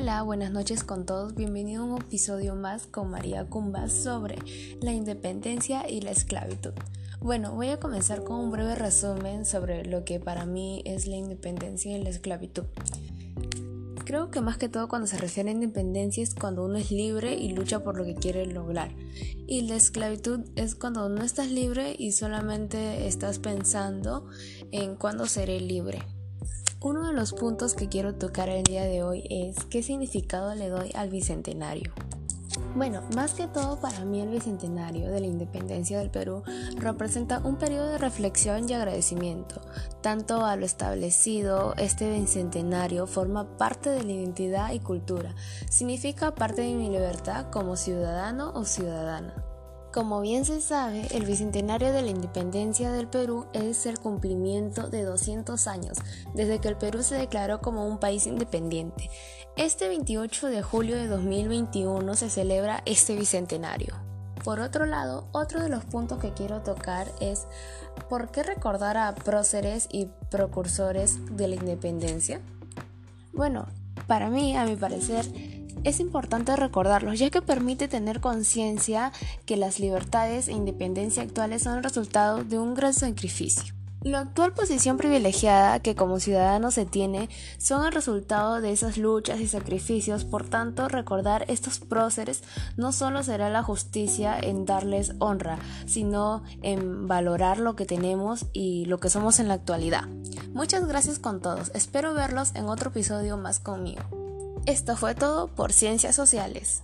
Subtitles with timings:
[0.00, 1.34] Hola, buenas noches con todos.
[1.34, 4.38] Bienvenido a un episodio más con María Cumbas sobre
[4.80, 6.70] la independencia y la esclavitud.
[7.18, 11.16] Bueno, voy a comenzar con un breve resumen sobre lo que para mí es la
[11.16, 12.62] independencia y la esclavitud.
[14.04, 17.34] Creo que más que todo cuando se refiere a independencia es cuando uno es libre
[17.34, 18.94] y lucha por lo que quiere lograr.
[19.48, 24.28] Y la esclavitud es cuando no estás libre y solamente estás pensando
[24.70, 25.98] en cuándo seré libre.
[26.80, 30.68] Uno de los puntos que quiero tocar el día de hoy es qué significado le
[30.68, 31.92] doy al bicentenario.
[32.76, 36.44] Bueno, más que todo para mí el bicentenario de la independencia del Perú
[36.76, 39.60] representa un periodo de reflexión y agradecimiento.
[40.02, 45.34] Tanto a lo establecido, este bicentenario forma parte de la identidad y cultura,
[45.68, 49.47] significa parte de mi libertad como ciudadano o ciudadana.
[49.92, 55.02] Como bien se sabe, el bicentenario de la independencia del Perú es el cumplimiento de
[55.02, 55.96] 200 años
[56.34, 59.08] desde que el Perú se declaró como un país independiente.
[59.56, 63.94] Este 28 de julio de 2021 se celebra este bicentenario.
[64.44, 67.46] Por otro lado, otro de los puntos que quiero tocar es
[68.10, 72.42] ¿por qué recordar a próceres y precursores de la independencia?
[73.32, 73.66] Bueno,
[74.06, 75.26] para mí, a mi parecer,
[75.84, 79.12] es importante recordarlos ya que permite tener conciencia
[79.46, 83.74] que las libertades e independencia actuales son el resultado de un gran sacrificio.
[84.02, 89.40] La actual posición privilegiada que como ciudadanos se tiene son el resultado de esas luchas
[89.40, 92.44] y sacrificios, por tanto recordar estos próceres
[92.76, 98.84] no solo será la justicia en darles honra, sino en valorar lo que tenemos y
[98.84, 100.06] lo que somos en la actualidad.
[100.52, 104.17] Muchas gracias con todos, espero verlos en otro episodio más conmigo.
[104.68, 106.82] Esto fue todo por Ciencias Sociales.